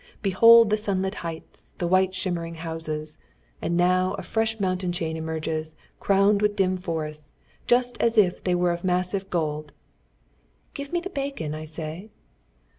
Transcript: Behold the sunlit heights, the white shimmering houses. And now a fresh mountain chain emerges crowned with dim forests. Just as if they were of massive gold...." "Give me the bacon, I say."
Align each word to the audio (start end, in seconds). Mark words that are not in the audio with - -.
Behold 0.23 0.71
the 0.71 0.77
sunlit 0.79 1.13
heights, 1.21 1.75
the 1.77 1.85
white 1.85 2.15
shimmering 2.15 2.55
houses. 2.55 3.19
And 3.61 3.77
now 3.77 4.15
a 4.17 4.23
fresh 4.23 4.59
mountain 4.59 4.91
chain 4.91 5.15
emerges 5.15 5.75
crowned 5.99 6.41
with 6.41 6.55
dim 6.55 6.75
forests. 6.77 7.29
Just 7.67 7.99
as 8.01 8.17
if 8.17 8.43
they 8.43 8.55
were 8.55 8.71
of 8.71 8.83
massive 8.83 9.29
gold...." 9.29 9.73
"Give 10.73 10.91
me 10.91 11.01
the 11.01 11.11
bacon, 11.11 11.53
I 11.53 11.65
say." 11.65 12.09